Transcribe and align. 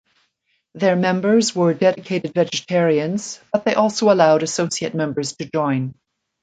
Their 0.73 0.95
members 0.95 1.55
were 1.55 1.75
dedicated 1.75 2.33
vegetarians 2.33 3.39
but 3.53 3.65
they 3.65 3.75
also 3.75 4.11
allowed 4.11 4.41
associate 4.41 4.95
members 4.95 5.35
to 5.35 5.45
join. 5.47 5.93